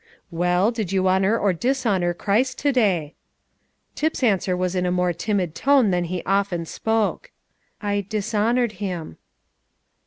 "Well, 0.31 0.71
did 0.71 0.91
you 0.91 1.07
honour 1.07 1.37
or 1.37 1.53
dishonour 1.53 2.15
Christ 2.15 2.57
to 2.57 2.71
day?" 2.71 3.13
Tip's 3.93 4.23
answer 4.23 4.57
was 4.57 4.73
in 4.75 4.87
a 4.87 4.91
more 4.91 5.13
timid 5.13 5.53
tone 5.53 5.91
than 5.91 6.05
he 6.05 6.23
often 6.25 6.65
spoke: 6.65 7.29
"I 7.83 8.07
dishonoured 8.09 8.71
Him." 8.81 9.17